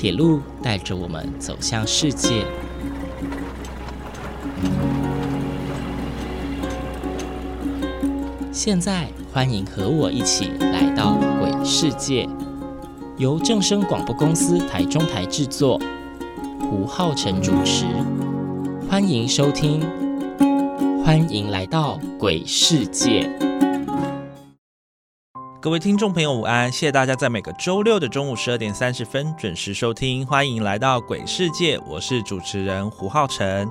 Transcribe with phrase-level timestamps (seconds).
[0.00, 2.46] 铁路带着我们走向世界。
[8.50, 12.26] 现在，欢迎和我一起来到鬼世界，
[13.18, 15.78] 由正声广播公司台中台制作，
[16.60, 17.84] 胡浩辰主持。
[18.88, 19.86] 欢迎收听，
[21.04, 23.30] 欢迎来到鬼世界。
[25.62, 26.72] 各位听众朋友，午安！
[26.72, 33.70] 谢谢大家在每个周六的中午十二点三十分准时收听，欢迎来到鬼世界，我是主持人胡浩辰。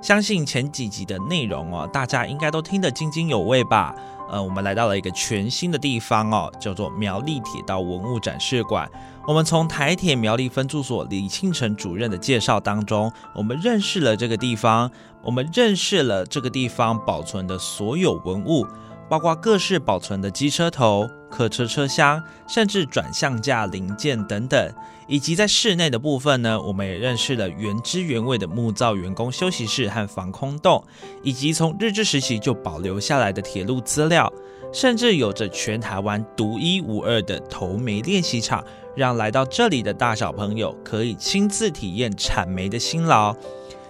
[0.00, 3.94] 相信前几集的内容哦，大家应该都听得津津有味吧？
[4.30, 8.90] 呃，我们来到了一个全新的地方哦，叫做苗栗铁道文物展示馆。
[9.26, 14.90] 我们从台铁苗栗分驻所李庆成主任的介绍当中，我们认识了这个地方，
[15.22, 18.66] 我们认识了这个地方保存的所有文物，
[19.06, 21.06] 包括各式保存的机车头。
[21.30, 24.72] 客车车厢，甚至转向架零件等等，
[25.06, 30.82] 以及在室内的部分呢，我们也认识了原汁原味的木造员工休息室和防空洞，
[31.22, 34.32] 以及从日治时期就保留下来的铁路资料，
[34.72, 43.34] 甚至有着全台湾独一无二的投煤练习场，让来到这里的大小朋友可以亲自体验产煤的辛劳。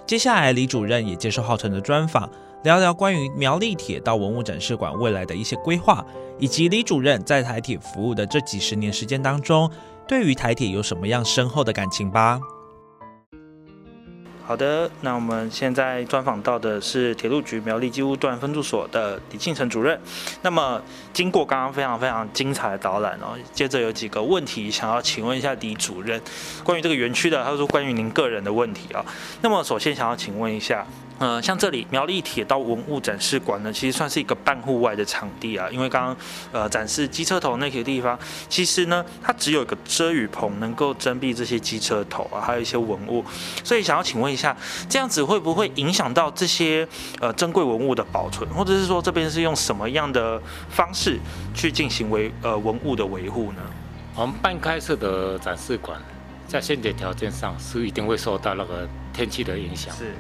[0.07, 2.31] 接下来，李主任也接受浩辰的专访。
[2.67, 6.05] 聊聊关于苗栗铁道文物展示馆未来的一些规划，
[6.37, 9.71] 以及李主任在台铁服务的这几十年时间当中，
[10.09, 12.41] 对于台铁有什么样深厚的感情吧。
[14.45, 19.97] 好的，那我们现在专访到的是铁路局苗栗机务段分驻所的李庆成主任。
[20.43, 26.21] 那么，经过刚刚非常非常精彩的导览哦，接着有几个问题想要请问一下李主任，
[26.65, 29.07] 关于这个园区的，他说关于您个人的问题啊。
[29.41, 30.85] 那么，首先想要请问一下。
[31.19, 35.67] 呃，像这里苗栗铁道文物展示馆呢，其实算是一个半户外的场地啊。
[35.71, 36.17] 因为刚刚
[36.53, 43.25] 呃展示机车头那些地方，其实呢它只有一个遮雨棚，能够遮蔽这些机车头啊，还有一些文物。
[43.65, 44.55] 所以想要请问一下，
[44.89, 46.87] 这样子会不会影响到这些
[47.21, 51.19] 呃珍贵文物的保存，或者是说这边是用什么样的方式
[51.55, 53.63] 去进行维呃文物的维护呢？
[54.15, 55.99] 我们半开设的展示馆，
[56.47, 59.95] 在先决条件上是一定会受到那个天气的影响。
[59.97, 60.15] 是。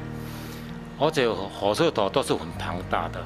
[0.99, 3.23] 而且火车头都是很庞大的，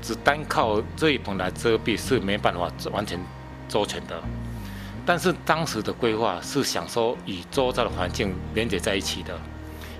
[0.00, 3.20] 只单靠这一棚来遮蔽是没办法完全
[3.68, 4.18] 周全的。
[5.04, 9.38] 但是当时的规划是想说与周遭的环境连接在一起的，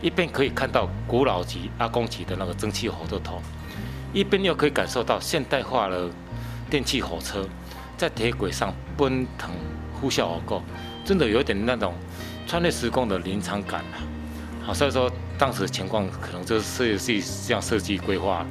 [0.01, 3.43] 一边可以看到古老级阿公级的那个蒸汽火车头，
[4.15, 6.09] 一边又可以感受到现代化的
[6.71, 7.47] 电气火车
[7.99, 9.51] 在铁轨上奔腾
[10.01, 10.63] 呼啸而过，
[11.05, 11.93] 真的有点那种
[12.47, 14.01] 穿越时空的临场感啊！
[14.65, 15.11] 好，所以说。
[15.41, 18.45] 当时情况可能就是设计这样设计规划，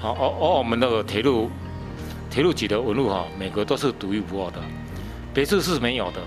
[0.00, 1.50] 好，而而我们那个铁路
[2.30, 4.58] 铁路级的纹路哈，每个都是独一无二的，
[5.34, 6.20] 别处是没有的。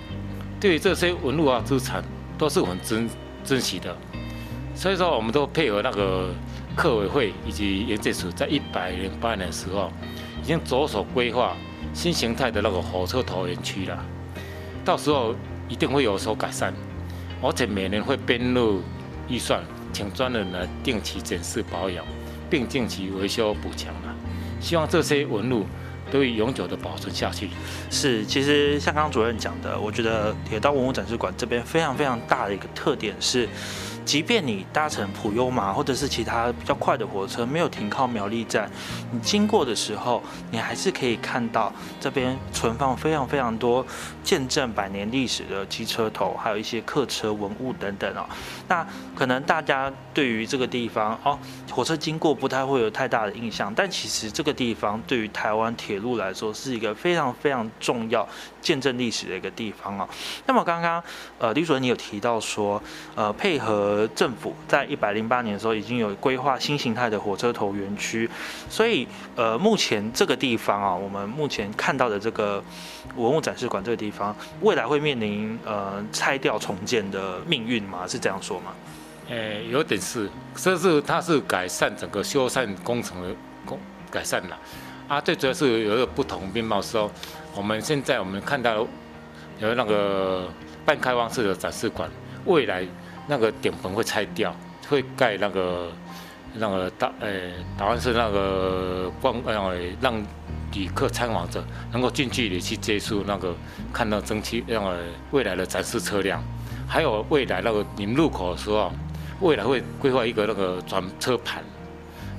[0.59, 2.03] 对于这些纹路啊资产，
[2.37, 3.09] 都是很珍
[3.43, 3.97] 珍惜的。
[4.75, 6.29] 所以说，我们都配合那个
[6.75, 9.91] 客委会以及营建署，在一百零八年的时候，
[10.43, 11.57] 已经着手规划
[11.91, 13.97] 新形态的那个火车头园区了。
[14.85, 15.33] 到时候
[15.67, 16.71] 一定会有所改善，
[17.41, 18.83] 而且每年会编入。
[19.31, 22.05] 预算，请专人来定期检视保养，
[22.49, 24.13] 并定期维修补强了。
[24.59, 25.65] 希望这些纹路
[26.11, 27.49] 都会永久的保存下去。
[27.89, 33.47] 是，其实像刚主任讲的，我觉得铁道文物展示馆这边非常非常大的一个特点是。
[34.03, 38.69] 即便你搭乘普悠玛或者是其他比较快的火车，没有停靠苗栗站，
[39.11, 43.85] 你经过的时候，你还是可以看到这边存放非常非常多
[44.23, 48.25] 见证百年历史的机车头，还有一些客车文物等等哦。
[48.67, 48.85] 那
[49.15, 51.37] 可能大家对于这个地方哦，
[51.69, 58.27] 火车经过不太会有太大的印象，但其实这个地方对于台湾铁路来说是一个非常非常重要、
[58.61, 60.09] 见证历史的一个地方哦。
[60.47, 61.01] 那么刚刚
[61.37, 62.81] 呃李主任你有提到说
[63.15, 63.90] 呃配合。
[63.91, 68.29] 呃，政府在一百零八年的时候已经有规划新形态的火车头园区，
[68.69, 72.63] 所以呃，目前这个地方啊，我们目前看到的这个
[73.17, 78.07] 文物展示馆这个地方，未来会面临呃拆掉重建的命运吗？
[78.07, 78.71] 是这样说吗？
[79.29, 83.29] 诶，有点是，这是它是改善整个修缮工程的
[83.65, 83.77] 工
[84.09, 84.57] 改善了
[85.09, 87.11] 啊，最主要是有一个不同面貌说，
[87.53, 88.87] 我们现在我们看到
[89.59, 90.47] 有那个
[90.85, 92.09] 半开放式的展示馆，
[92.45, 92.87] 未来。
[93.27, 94.55] 那个顶棚会拆掉，
[94.89, 95.91] 会盖那个
[96.55, 100.21] 那个大诶，打算是那个光呃让
[100.73, 103.55] 旅客参访者能够近距离去接触那个
[103.93, 104.97] 看到蒸汽那个
[105.31, 106.41] 未来的展示车辆，
[106.87, 108.91] 还有未来那个你们入口的时候，
[109.39, 111.63] 未来会规划一个那个转车盘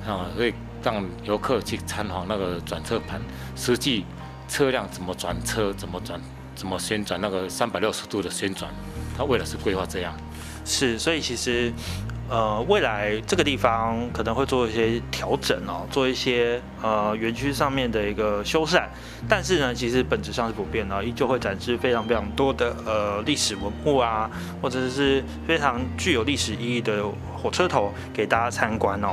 [0.07, 0.53] 啊，会
[0.83, 3.21] 让游客去参访那个转车盘，
[3.55, 4.05] 实际
[4.47, 6.19] 车辆怎么转车，怎么转，
[6.55, 8.71] 怎么旋转那个三百六十度的旋转。
[9.15, 10.11] 他为了是规划这样。
[10.65, 11.71] 是，所以其实。
[12.29, 18.81] 呃，未来这个地方可能会做一些调整哦，做一些呃园区上面的一个修缮，
[19.27, 24.31] 但是呢，其实本质上是不变的，依旧会展示非常非常多的呃历史文物啊，
[24.61, 27.03] 或者是非常具有历史意义的
[27.43, 29.09] 火车头给大家参观哦。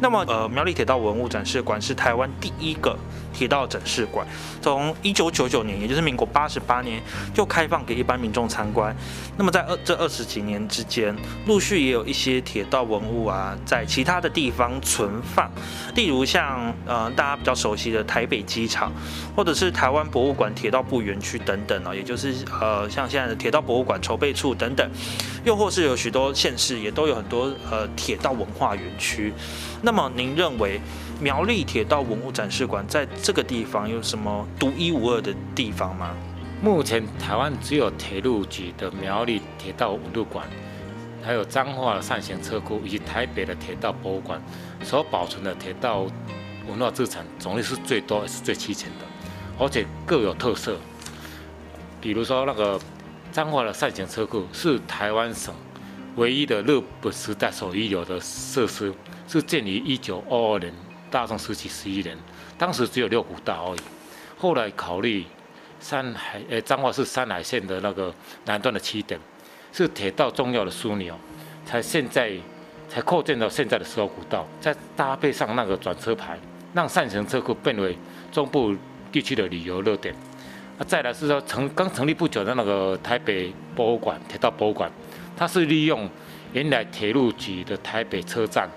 [0.00, 2.96] 那么呃，苗栗铁道文物展示馆是台湾第一个。
[3.32, 4.26] 铁道展示馆
[4.60, 7.02] 从一九九九年，也就是民国八十八年
[7.32, 8.94] 就开放给一般民众参观。
[9.38, 15.50] 那么在二这二十几年之间，陆续也有一些铁道文物啊，在其他的地方存放，
[15.94, 18.92] 例如像呃大家比较熟悉的台北机场，
[19.34, 24.86] 或者是台湾博物馆铁道部园区等等啊，也就是呃像现在的铁道博物馆筹备处等等，
[25.42, 29.32] 又或是有许多县市也都有很多呃铁道文化园区。
[29.82, 30.80] 那么您认为？
[31.20, 36.16] 苗栗铁道文物展示馆在这个地方有什么独一无二的地方吗？
[36.60, 40.44] 目前台湾只有铁路局的苗栗铁道文物馆，
[41.22, 44.42] 还有彰化的善行车库以及台北的铁道博物馆
[44.82, 46.00] 所保存的铁道
[46.66, 49.04] 文化资产种类是最多也是最齐全的，
[49.60, 50.76] 而且各有特色。
[52.00, 52.80] 比如说那个
[53.30, 55.54] 彰化的善行车库是台湾省
[56.16, 58.92] 唯一的日本时代所遗留的设施，
[59.26, 60.72] 是建于一九二二年。
[61.10, 62.16] 大正时期十一年，
[62.56, 63.80] 当时只有六股道而已。
[64.38, 65.26] 后来考虑
[65.78, 68.10] 山海，呃，彰化市山海线的那个
[68.46, 69.20] 南段的起点，
[69.74, 71.14] 是铁道重要的枢纽，
[71.66, 72.32] 才现在
[72.88, 76.38] 才扩建到现在的十二股道，再搭配上那个转车牌，
[76.72, 77.94] 让善行车库变为
[78.32, 78.74] 中部
[79.12, 80.14] 地区的旅游热点。
[80.78, 84.90] 啊，再来是说成刚成立不久的那个台北博物馆，铁道博物馆，
[85.36, 86.08] 它是利用
[86.52, 88.68] 原来铁路局的台北车站。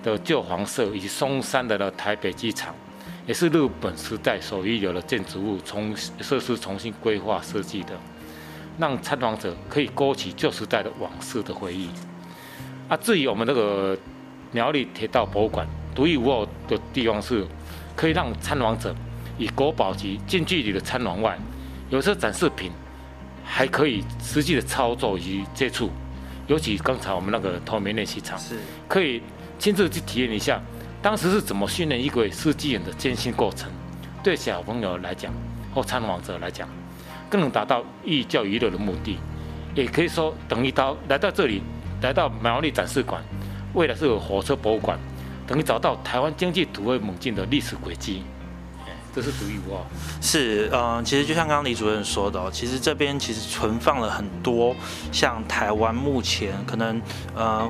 [0.00, 2.72] 的旧黄色以及松山的台北机场，
[3.26, 7.94] 也是日本时代所遗留的建筑物重设施重新规划设计的，
[8.78, 11.88] 让参访者可以勾起旧时代的往事的回忆。
[12.88, 13.98] 啊，至于我们那个
[14.52, 17.44] 苗栗铁道博物馆独一无二的地方是，
[17.96, 18.94] 可以让参访者
[19.36, 21.36] 以国宝级近距离的参访外，
[21.90, 22.70] 有些展示品
[23.48, 25.90] 还可以实际的操作以及接触，
[26.46, 29.22] 尤其刚才我们那个透明练习场是可以。
[29.60, 30.62] 亲自去体验一下，
[31.02, 33.68] 当时是怎么训练一个司机员的艰辛过程，
[34.22, 35.34] 对小朋友来讲
[35.74, 36.68] 或参访者来讲，
[37.28, 39.18] 更能达到寓教于乐的目的。
[39.74, 41.60] 也可以说，等于到来到这里，
[42.02, 43.20] 来到苗栗展示馆，
[43.74, 44.96] 未来是火车博物馆，
[45.44, 48.22] 等于找到台湾经济突飞猛进的历史轨迹。
[49.20, 49.82] 这是独一无二。
[50.20, 54.74] 是，嗯，其实就像刚刚李主任说的，其实这边其实存放了很多
[55.10, 57.02] 像台湾目前可能，
[57.34, 57.68] 呃。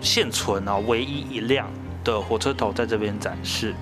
[0.00, 1.68] 现存啊，唯一一辆
[2.08, 3.74] 的火车头在这边展示。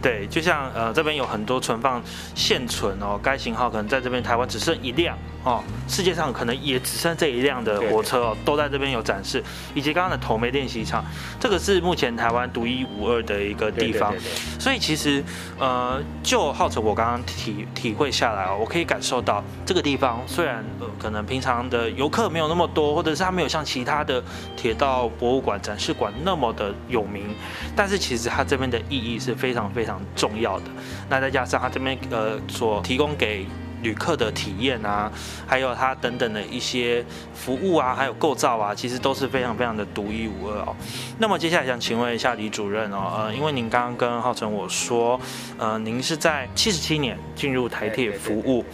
[0.00, 2.02] 对，就像呃这边有很多存放
[2.34, 9.42] 现存哦，该型号可能在这边台湾只剩一辆哦，世界上可能也只剩这一辆的火车哦，都在这边有展示，
[9.74, 11.02] 以及刚刚的头梅练习场，
[11.40, 14.14] 这个是目前台湾独一无二的一个地方。
[14.58, 15.24] 所以其实
[15.58, 24.22] 呃，就浩成我刚刚体体会下来哦，我可以感受到这个地方虽然呃可能平常的游客没有那么多，或者是它没有像其他的
[24.54, 27.34] 铁道博物馆展示馆那么的有名，
[27.74, 29.94] 但是其实它这边的意义是非常非常。
[30.16, 30.66] 重要的，
[31.08, 33.46] 那再加上他这边呃所提供给
[33.82, 35.10] 旅客的体验啊，
[35.46, 37.04] 还有它等等的一些
[37.34, 40.74] 服务啊，还有构造啊，其实都是非常非常的独一无二哦。
[41.18, 45.20] 那么接下来想请问一下李主任哦，呃，因为您刚刚跟浩成我说，
[45.58, 48.64] 呃，您是在七十七年进入台铁服务。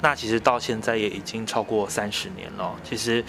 [0.00, 3.24] 那其实到现在也已经超过三十年了，其实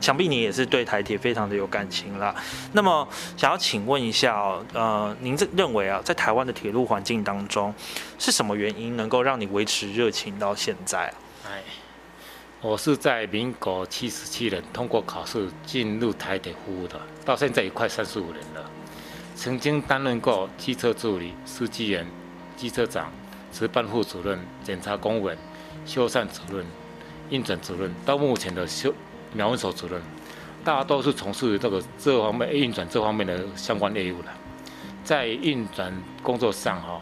[0.00, 2.34] 想必你也是对台铁非常的有感情了。
[2.72, 4.34] 那么想要请问一下，
[4.72, 7.74] 呃，您这认为啊，在台湾的铁路环境当中，
[8.18, 11.14] 是什么原因能够让你维持热情到现在啊？
[11.46, 11.62] 哎，
[12.62, 18.70] 我是在民国七十七年通过考试进入台铁服务的，到现在也快三十五年了。
[19.36, 22.06] 曾经担任过机车助理、司机员、
[22.56, 23.12] 机车长、
[23.52, 25.36] 值班副主任、检查公务员。
[25.84, 26.64] 修缮主任、
[27.30, 28.92] 运转主任，到目前的修
[29.32, 30.00] 苗文所主任，
[30.64, 34.28] 大家都是从事这个这方面运转这方面的相关业务的。
[35.04, 37.00] 在运转工作上，哈，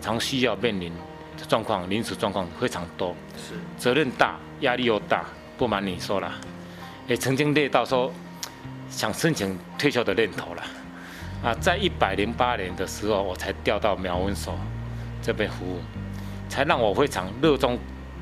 [0.00, 0.92] 常需要面临
[1.36, 5.24] 的状况、临时状况非常多，是责任大，压力又大。
[5.58, 6.32] 不瞒你说了，
[7.06, 8.10] 也曾经累到说
[8.88, 10.62] 想申请退休的念头了。
[11.42, 14.56] 啊，在一百零八年的时候，我才调到苗文所
[15.20, 15.80] 这边服务，
[16.48, 17.78] 才让我非常热衷。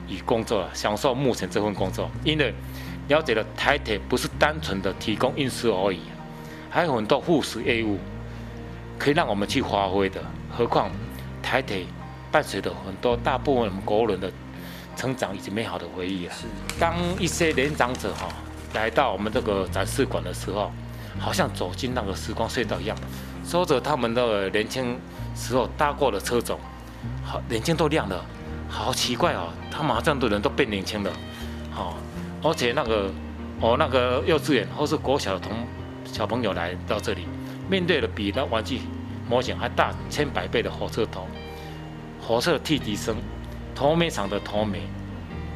[0.08, 2.54] 与工作了，享受目前这份工作，因为
[3.08, 6.00] 了解了台铁不是单纯的提供运输而已，
[6.70, 7.98] 还有很多附属业务
[8.98, 10.20] 可以让我们去发挥的。
[10.50, 10.90] 何况
[11.42, 11.86] 台铁
[12.32, 14.30] 伴随着很多大部分国人的
[14.96, 16.34] 成长以及美好的回忆啊。
[16.78, 18.28] 当一些年长者哈
[18.74, 20.70] 来到我们这个展示馆的时候，
[21.18, 22.96] 好像走进那个时光隧道一样，
[23.44, 24.98] 说着他们的年轻
[25.34, 26.58] 时候搭过的车种，
[27.24, 28.24] 好眼睛都亮了，
[28.68, 31.10] 好奇怪哦，他们好像的人都变年轻了，
[31.70, 31.96] 好，
[32.42, 33.10] 而且那个
[33.60, 35.52] 哦那个幼稚园或是国小的同
[36.04, 37.26] 小朋友来到这里，
[37.68, 38.80] 面对的比那玩具
[39.28, 41.26] 模型还大千百倍的火车头，
[42.20, 43.16] 火车汽笛声，
[43.74, 44.82] 头美场的头美，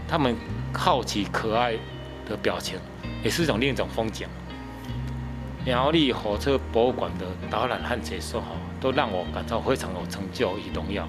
[0.09, 0.35] 他们
[0.73, 1.75] 好奇可爱
[2.29, 2.79] 的表情。
[3.23, 4.27] 也是一种另一种风景。
[5.65, 8.49] 苗栗火车博物馆的导览和解说哈，
[8.81, 11.07] 都让我感到非常有成就与荣耀。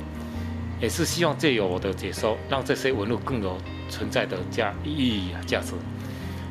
[0.83, 5.71] 也是希望借由我的解说，让这些文物更有存在的价意义啊价值。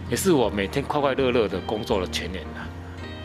[0.09, 2.67] 也是我每天快快乐乐的工作的全年了。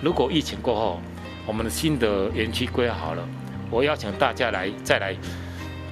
[0.02, 1.02] 如果疫情过后，
[1.46, 3.26] 我们的新的园区规划好了，
[3.72, 5.16] 我邀请大家来再来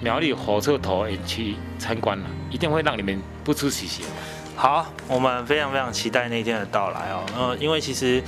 [0.01, 4.03] 苗栗火车头园区参观了，一定会让你们不出奇血。
[4.57, 7.23] 好，我们非常非常期待那天的到来哦。
[7.37, 8.21] 呃，因为其实，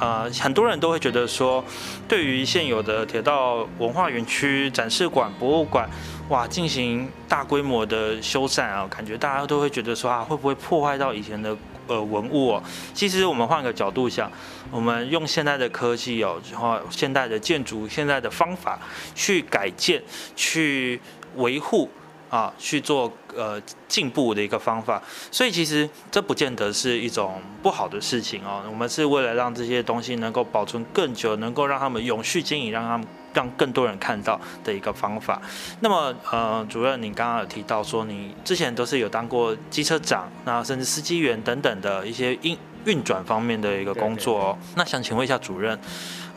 [0.00, 1.64] 呃，很多人都会觉得说，
[2.08, 5.88] 对于现有的铁道文化园区、展示馆、博物馆，
[6.28, 12.62] 哇，进行大规模的修缮啊，感觉大家都会觉得说啊，会不会破坏到以前的呃文物哦？
[12.92, 14.30] 其实我们换个角度想，
[14.70, 18.78] 我们用现在的科技哦，然后现代的建筑、现在的方法
[19.14, 20.02] 去改建、
[20.34, 21.00] 去
[21.36, 21.88] 维护。
[22.34, 25.00] 啊，去做呃进步的一个方法，
[25.30, 28.60] 所以其实这不见得是一种不好的事情哦。
[28.68, 35.40] 我们是为了让这些东西能够保存更久，能够让他们永续经营，让他们让更多人看到的一个方法。
[35.78, 44.58] 那么呃，主任，你刚刚有提到说你之前都是有当过机车长，那甚至司机员等等的一些运运转方面的一个工作哦。
[44.74, 45.78] 那想请问一下主任，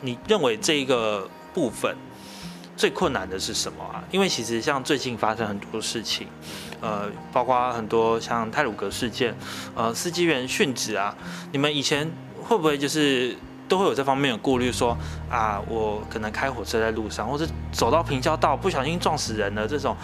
[0.02, 1.96] 你认为这一个部分？
[2.78, 3.98] 最困难的是什么啊？
[4.12, 6.28] 因为其实像最近发生很多事情，
[6.80, 9.34] 呃，包括很多像泰鲁格事件，
[9.74, 11.12] 呃，司机员殉职啊，
[11.50, 12.08] 你们以前
[12.40, 13.36] 会不会就是
[13.68, 14.96] 都会有这方面的顾虑，说
[15.28, 19.96] 啊，我可能开火车在路上，或者走到平交道不小心撞死人了这种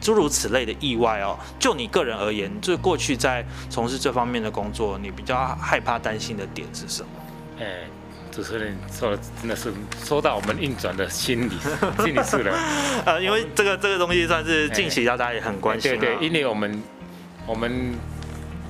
[0.00, 1.38] 诸如此类的意外哦？
[1.58, 7.08] 就你个人而言，就过去在从事这方面的工作，你比较害怕担心的点是什么？
[7.60, 7.84] 哎。
[8.34, 9.72] 主持人说的真的是
[10.04, 11.52] 说到我们运转的心理
[12.02, 12.52] 心理是了，
[13.06, 15.92] 呃，因为这个这个东西算是近期大家也很关心。
[15.92, 16.82] 对对，因为我们
[17.46, 17.94] 我们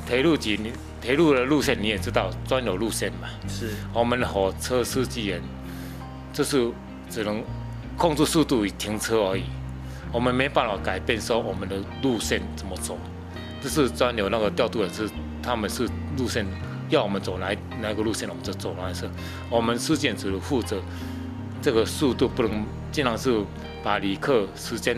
[0.06, 0.60] 铁路局
[1.00, 5.40] 铁路的路线你也知道专有路线嘛，是我们火车司机员
[6.30, 6.70] 就是
[7.08, 7.42] 只能
[7.96, 9.44] 控制速度与停车而已，
[10.12, 12.98] 我们没办法改变说我们的路线怎么走，
[13.62, 15.08] 这是专有那个调度的是
[15.42, 16.44] 他们是路线。
[16.94, 19.10] 要我们走哪哪个路线，我们就走哪线。
[19.50, 20.80] 我们司机只负责
[21.60, 23.44] 这个速度，不能尽量是
[23.82, 24.96] 把旅客时间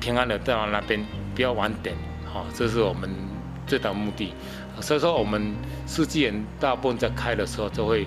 [0.00, 1.96] 平安的带到那边，不要晚点。
[2.24, 3.08] 好，这是我们
[3.66, 4.34] 最大目的。
[4.80, 5.54] 所以说，我们
[5.86, 8.06] 司机人大部分在开的时候，就会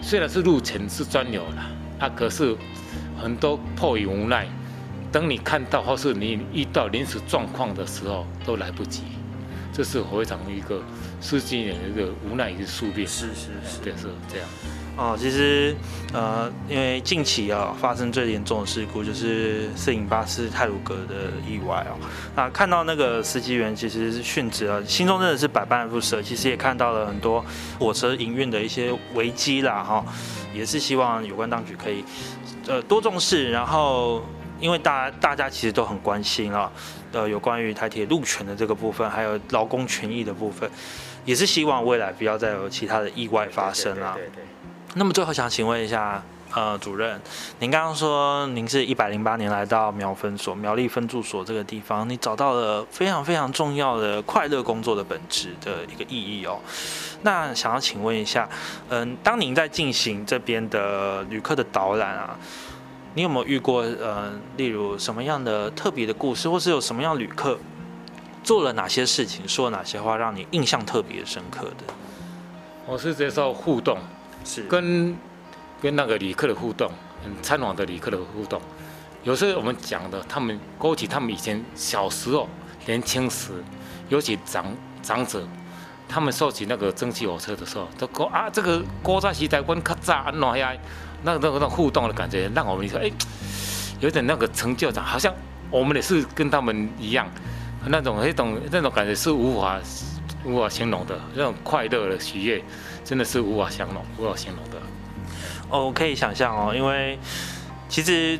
[0.00, 2.56] 虽然是路程是专有的，啊，可是
[3.22, 4.48] 很多迫于无奈，
[5.12, 9.02] 等你看到或是你遇到临时状况的时候，都来不及。
[9.72, 10.82] 这是非常一个。
[11.20, 14.48] 司机的一个无奈与宿命，是是是，对是这样。
[14.96, 15.74] 哦，其实
[16.12, 21.96] 呃，因为近期啊发生最严重的事故就是四零八四泰鲁格的意外哦。
[22.36, 26.20] 那看到那个司机员其实是殉职了，心中真的是百般不舍。
[26.20, 27.44] 其实也看到了很多
[27.78, 30.04] 火车营运的一些危机啦，哈，
[30.52, 32.04] 也是希望有关当局可以
[32.66, 34.22] 呃多重视，然后。
[34.60, 36.70] 因为大家大家其实都很关心啊，
[37.12, 40.70] 呃，有关于台铁路权的这个部分，还有劳工权益的部分，
[41.24, 44.14] 也是希望未来不要再有其他的意外发生啊。
[44.14, 44.44] 对对。
[44.94, 46.22] 那么最后想请问一下，
[46.52, 47.20] 呃，主任，
[47.60, 56.58] 您刚刚说您是一百零八年来到苗分所苗栗分驻所这个地方，你找到了非常非常重要的快乐工作的本质的一个意义哦。
[57.22, 58.48] 那想要请问一下，
[58.88, 62.36] 嗯，当您在进行这边的旅客的导览啊？
[63.14, 67.58] 你有没有遇过呃，例如什么样的特别的故事，或是有什么样旅客
[68.42, 71.94] 做了哪些事情，说了哪些话，让你印象特别深刻的？
[72.86, 73.98] 我是接受互动，
[74.44, 75.16] 是跟
[75.80, 76.90] 跟那个旅客的互动，
[77.42, 78.60] 参访的旅客的互动。
[79.22, 82.48] 有时候我们讲的，他们勾起他们以前小时候
[82.86, 83.50] 年轻时，
[84.08, 84.64] 尤其长
[85.02, 85.46] 长者，
[86.08, 90.72] 他们说起那个蒸汽火车的时候，都讲啊，这个古早时代阮较早安怎呀。
[91.22, 93.12] 那那个那互动的感觉，让我们说，哎，
[94.00, 95.30] 有点那个成就感，好像
[95.70, 97.28] 我们也是跟他们一样，
[97.86, 99.80] 那种那种那种感觉是无法
[100.44, 102.62] 无法形容的，那种快乐的喜悦，
[103.04, 104.80] 真的是无法形容无法形容的。
[105.68, 107.18] 哦，我可以想象哦，因为
[107.88, 108.38] 其实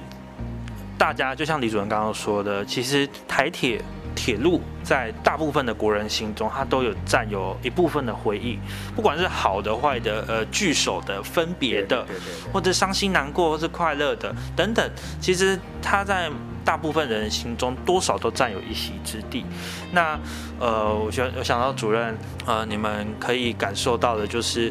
[0.99, 3.82] 大家就像李主任刚刚说的，其实台铁。
[4.22, 8.58] 铁路在大部分的国人心中，它都有占有一部分的回忆，
[8.94, 12.06] 不管是好的、坏的、呃聚首的、分别的，
[12.52, 14.90] 或者伤心难过，或是快乐的等等，
[15.22, 16.30] 其实它在。
[16.62, 19.46] 大部分人心中多少都占有一席之地。
[19.92, 20.20] 那，
[20.60, 24.70] 呃，我觉得我想到主任，呃，你们可以感受到的就是，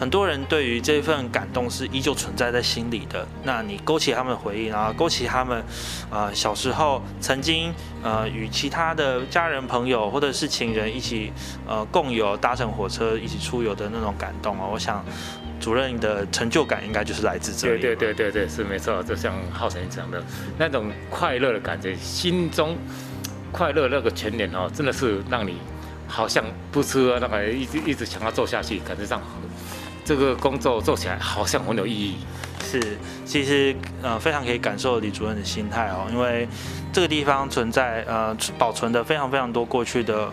[0.00, 3.26] 很多人对于这份感动是依旧存在在心里的。
[3.44, 5.62] 那你勾起他们的回忆，然后勾起他们，
[6.10, 7.70] 呃，小时候曾经，
[8.02, 11.30] 呃，与其他的家人朋友或者是情人一起，
[11.68, 15.04] 呃，共游搭乘火车一起出游的那种感动啊，我想。
[15.60, 17.82] 主任的成就感应该就是来自这里。
[17.82, 19.02] 对对对对对，是没错。
[19.02, 20.24] 就像浩辰讲的，
[20.56, 22.74] 那种快乐的感觉，心中
[23.52, 25.58] 快乐那个全脸哦，真的是让你
[26.08, 26.42] 好像
[26.72, 29.20] 不吃那个一直一直想要做下去，感觉上
[30.10, 32.16] 这个工作做起来好像很有意义。
[32.64, 36.48] 是，其实呃非常可以感受李主任的心态哦，因为
[36.92, 40.28] 这个地方存在呃保存的非常非常多过去的。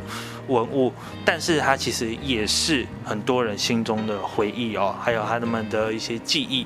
[0.47, 0.93] 文物，
[1.25, 6.65] 但是它其实也是很多人心中的回忆哦，还有他们的一些记忆。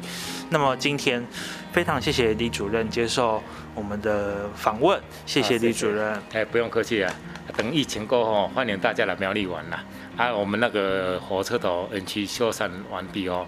[0.52, 1.26] 那么今天
[1.74, 3.42] 非常谢谢李主任接受
[3.74, 6.22] 我们的访问，谢谢李主任。
[6.32, 7.12] 哎，不用客气啊，
[7.58, 9.84] 等疫情过后，欢迎大家来苗栗玩啦。
[10.22, 13.48] 啊，我们那个火车头 N 区修缮完毕哦，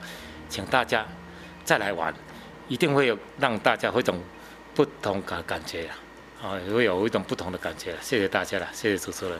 [0.49, 1.05] 请大家
[1.63, 2.11] 再来玩，
[2.67, 4.19] 一定会有让大家会种
[4.73, 5.93] 不同感感觉啊，
[6.41, 7.93] 啊，会有一种不同的感觉。
[8.01, 9.39] 谢谢大家了，谢谢主持人。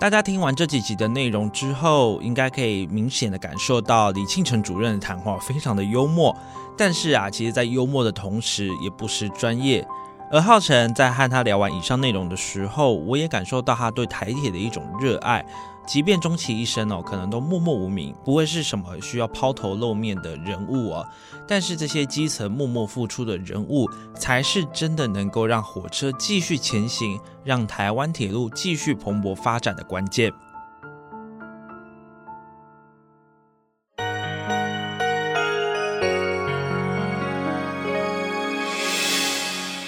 [0.00, 6.34] 大家听完这几集的内容之后，应该可以明显的感受到李庆成主任的谈话非常的幽默，
[6.78, 9.86] 但是啊，其实在幽默的同时，也不失专业。
[10.30, 15.44] 而浩辰在和他聊完以上内容的时候，我也感受到他对台铁的一种热爱。
[15.86, 21.06] 即便终其一生哦，可能都默默无名，不会是什么需要抛头露面的人物哦。
[21.46, 30.32] 但是这些基层默默付出的人物，才是真的能够让火车继续前行，让台湾铁路继续蓬勃发展的关键。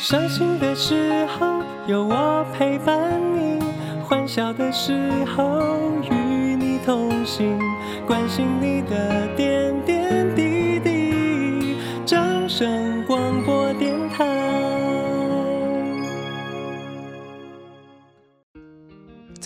[0.08, 3.62] 伤心的时候，有我陪伴你。
[4.02, 4.94] 欢笑的时
[5.36, 5.60] 候，
[6.10, 7.58] 与你同行，
[8.06, 9.57] 关心你的点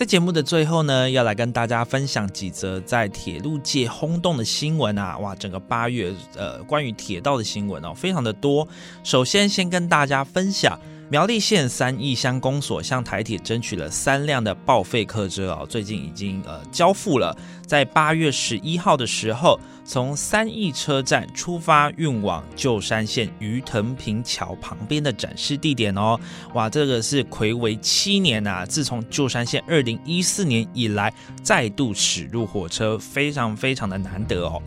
[0.03, 5.17] 在节目的最后呢，要来跟大家分享几则在铁路界轰动的新闻啊！
[5.19, 8.67] 哇，整个八月，呃，关于铁道的新闻哦，非常的多。
[9.01, 10.77] 首先，先跟大家分享。
[11.13, 26.19] 苗栗县三义乡公所向台铁争取了三辆的报废客车哦，最近已经呃交付了，在八月十一号的时候，从三义车站出发，运往旧山线鱼藤坪桥旁边的展示地点哦。
[26.55, 34.59] 哇，这个是魁为七年呐，自从旧山线二零一四年以来再度驶入火车，非常非常的难得哦。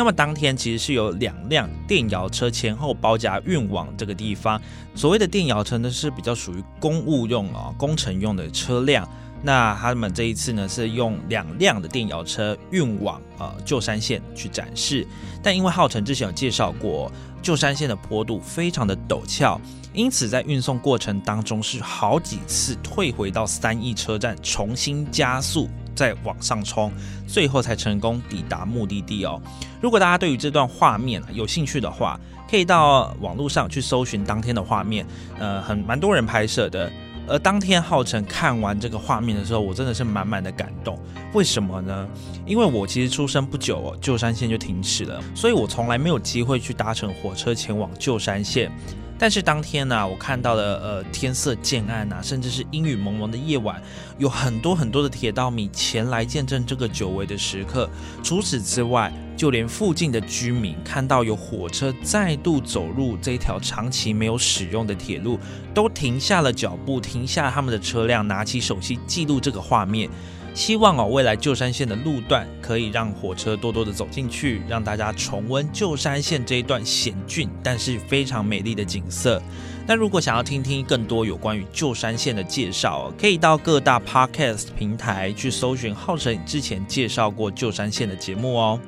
[0.00, 4.58] 那么当天其实是有两辆电摇车前后包夹运往这个地方。
[4.94, 9.06] 所谓的电摇车呢是比较属于公务用啊、工程用的车辆。
[9.42, 15.06] 那他们这一次呢是用两辆的电摇车运往呃旧山线去展示。
[15.42, 19.60] 但因为浩辰之前有介绍过，旧山线的坡度非常的陡峭，
[19.92, 25.68] 因此在运送过程当中是好几次退回到三义车站重新加速。
[25.94, 26.92] 再往上冲，
[27.26, 29.40] 最后才成功抵达目的地哦。
[29.80, 32.18] 如果大家对于这段画面有兴趣的话，
[32.50, 35.06] 可以到网络上去搜寻当天的画面，
[35.38, 36.90] 呃，很蛮多人拍摄的。
[37.28, 40.98] 而当天浩辰看完这个画面的时候，我真的是满满的感动。
[41.32, 42.08] 为什么呢？
[42.44, 48.72] 因为我其实出生不久哦，旧山线就停驶了，所以我从来没有机会去搭乘火车前往旧山线。
[49.20, 53.80] 但是当天呢，我看到了呃天色渐暗呐，甚至是阴雨蒙蒙的夜晚，
[54.16, 57.86] 有很多很多的铁道迷前来见证这个久违的时刻。
[58.22, 65.38] 除此之外，就连附近的居民看到有火车再度走入这条长期没有使用的铁路，
[65.74, 70.08] 都停下了脚步，停下他们的车辆，拿起手机记录这个画面。
[70.52, 79.40] 希望哦，未来旧山线的路段可以让火车多多的走进去，让大家重温旧山线这一段险峻但是非常美丽的景色。
[79.86, 88.78] 那如果想要听听更多有关于旧山线的介绍，可以到各大 podcast 平台去搜寻浩辰之前介绍过旧山线的节目哦。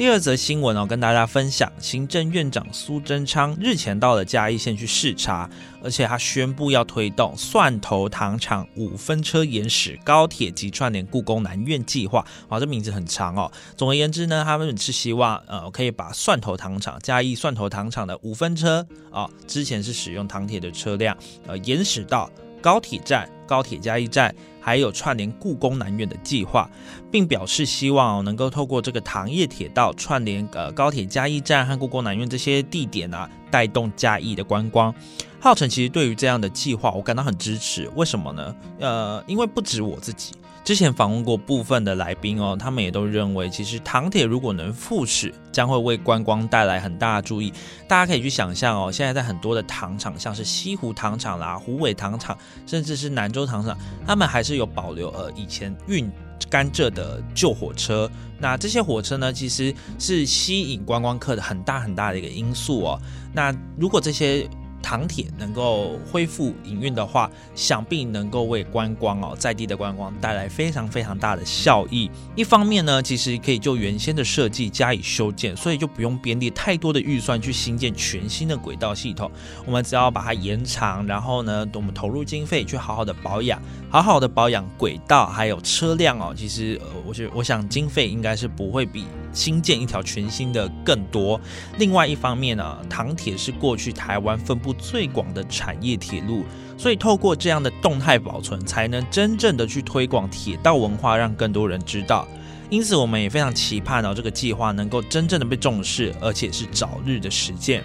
[0.00, 5.46] 第二则新闻哦，跟大家分享，行政院长苏贞昌日前到了嘉义县去视察，
[5.84, 12.24] 而且他宣布要推动蒜头糖厂五分车延驶高铁及串联故宫南院计划。
[12.48, 13.52] 哇，这名字很长哦。
[13.76, 21.14] 总而言之呢，他们是希望呃可以把蒜头糖厂嘉义蒜头糖厂的五分车啊，之前是使用糖铁的车辆，
[21.46, 22.30] 呃延驶到
[22.62, 24.32] 高铁站、高铁嘉义站。
[24.62, 26.68] 还有串联故宫南苑的计划，
[27.10, 34.94] 并表示希望能够透过这个糖业铁道串联呃高铁嘉义站和故宫南苑这些地点啊，带动嘉义的观光。
[35.40, 37.90] 浩辰其实对于这样的计划，我感到很支持。
[37.96, 38.54] 为什么呢？
[38.78, 40.34] 呃，因为不止我自己。
[40.62, 47.52] 之前访问过部分的来宾哦，他们也都认为，其实糖铁如果能复驶，将会为观光带来很大的注意。
[47.88, 56.10] 大家可以去想象哦，现在在很多的糖厂，像是西湖糖厂啦、湖尾糖厂，甚至是南州糖厂，他们还是有保留呃以前运
[56.48, 58.08] 甘蔗的旧火车。
[58.38, 63.00] 那这些火车呢，其实是吸引观光客的很大很大的一个因素哦。
[63.32, 64.48] 那如果这些
[64.82, 72.10] 糖铁能够恢复营运的话，想必能够为观光哦在地的观光带来非常非常大的效益。
[72.34, 79.30] 一方面呢，其实可以就原先的设计加以修建，所以就不用编列太多的预算去新建全新的轨道系统。
[79.64, 86.34] 我们只要把它延长，然后呢，我们投入经费去好好的保养，好好的保养轨道还有车辆哦。
[86.36, 89.04] 其实呃，我觉我想经费应该是不会比。
[89.32, 91.40] 新建一条全新的更多。
[91.78, 96.44] 另外一方面呢，糖铁是过去台湾分布最广的产业铁路，
[96.76, 102.26] 所以透过这样的动态保存，才能真正的去推广铁道文化，让更多人知道。
[102.68, 107.82] 因此，我们也非常期盼到，这个计划能够真正的被重视，而且是早日的实践。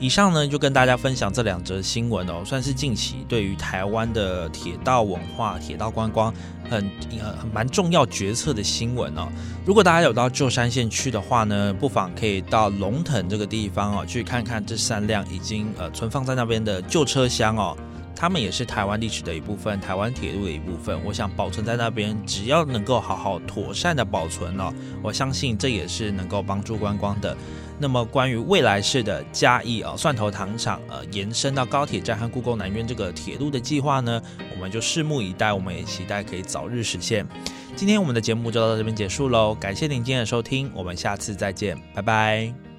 [0.00, 6.32] 以上呢，就跟大家分享这两则新闻哦，算是近期对于台湾的铁道文化、铁道观光
[6.70, 9.28] 很呃蛮重要决策的新闻哦。
[9.66, 17.76] 如果大家有到旧山线去的话呢，不妨可以到龙腾这个地方哦，去看看这三辆已经呃存放在那边的旧车厢哦。
[18.16, 20.98] 他们也是台湾历史的一部分，台湾铁路的一部分。
[21.04, 27.34] 我想保存在那边，只要能够好好妥善的保存了，我相信这也是能够帮助观光的。
[27.80, 34.22] 那么关于未来式的嘉义啊蒜头糖厂呃延伸到高铁站和故宫南苑这个铁路的计划呢，
[34.54, 37.26] 我们就拭目以待，我们也期待可以早日实现。
[37.74, 42.69] 今天我们的节目就到这边结束喽，感谢您今天的收听，我们下次再见，拜拜。